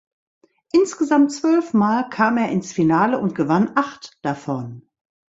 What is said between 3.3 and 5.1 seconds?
gewann acht davon.